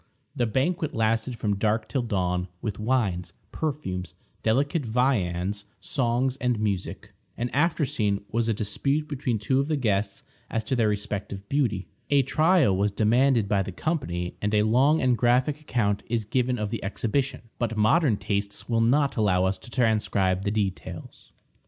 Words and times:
The 0.35 0.47
banquet 0.47 0.95
lasted 0.95 1.35
from 1.35 1.57
dark 1.57 1.87
till 1.87 2.01
dawn, 2.01 2.47
with 2.59 2.79
wines, 2.79 3.33
perfumes, 3.51 4.15
delicate 4.41 4.83
viands, 4.83 5.65
songs, 5.79 6.37
and 6.37 6.59
music. 6.59 7.11
An 7.37 7.51
after 7.51 7.85
scene 7.85 8.25
was 8.31 8.49
a 8.49 8.53
dispute 8.55 9.07
between 9.07 9.37
two 9.37 9.59
of 9.59 9.67
the 9.67 9.75
guests 9.77 10.23
as 10.49 10.63
to 10.63 10.75
their 10.75 10.89
respective 10.89 11.47
beauty. 11.49 11.85
A 12.09 12.23
trial 12.23 12.75
was 12.75 12.89
demanded 12.89 13.47
by 13.47 13.61
the 13.61 13.71
company, 13.71 14.35
and 14.41 14.55
a 14.55 14.63
long 14.63 15.03
and 15.03 15.15
graphic 15.15 15.61
account 15.61 16.01
is 16.07 16.25
given 16.25 16.57
of 16.57 16.71
the 16.71 16.83
exhibition, 16.83 17.43
but 17.59 17.77
modern 17.77 18.17
tastes 18.17 18.67
will 18.67 18.81
not 18.81 19.17
allow 19.17 19.45
us 19.45 19.59
to 19.59 19.69
transcribe 19.69 20.45
the 20.45 20.49
details. 20.49 21.31